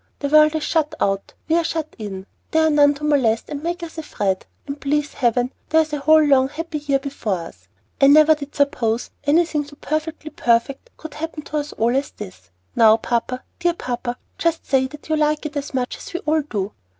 [0.17, 3.61] "The world is shut out, we are shut in; there are none to molest and
[3.61, 7.67] make us afraid; and, please Heaven, there is a whole, long, happy year before us!
[8.01, 12.49] I never did suppose anything so perfectly perfect could happen to us all as this.
[12.75, 16.41] Now, papa, dear papa, just say that you like it as much as we all
[16.41, 16.71] do."